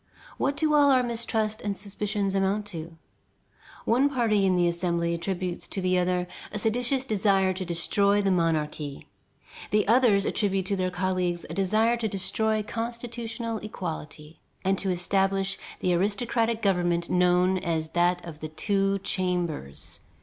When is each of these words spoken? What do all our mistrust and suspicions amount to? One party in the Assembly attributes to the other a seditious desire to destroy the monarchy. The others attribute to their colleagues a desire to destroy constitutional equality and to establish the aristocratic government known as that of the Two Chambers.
What 0.39 0.57
do 0.57 0.73
all 0.73 0.89
our 0.89 1.03
mistrust 1.03 1.61
and 1.61 1.77
suspicions 1.77 2.33
amount 2.33 2.65
to? 2.73 2.97
One 3.85 4.09
party 4.09 4.47
in 4.47 4.55
the 4.55 4.67
Assembly 4.67 5.13
attributes 5.13 5.67
to 5.67 5.79
the 5.79 5.99
other 5.99 6.27
a 6.51 6.57
seditious 6.57 7.05
desire 7.05 7.53
to 7.53 7.63
destroy 7.63 8.19
the 8.19 8.31
monarchy. 8.31 9.07
The 9.69 9.87
others 9.87 10.25
attribute 10.25 10.65
to 10.65 10.75
their 10.75 10.89
colleagues 10.89 11.45
a 11.51 11.53
desire 11.53 11.97
to 11.97 12.07
destroy 12.07 12.63
constitutional 12.63 13.59
equality 13.59 14.39
and 14.65 14.75
to 14.79 14.89
establish 14.89 15.59
the 15.81 15.93
aristocratic 15.93 16.63
government 16.63 17.07
known 17.11 17.59
as 17.59 17.89
that 17.91 18.25
of 18.25 18.39
the 18.39 18.47
Two 18.49 18.97
Chambers. 19.03 19.99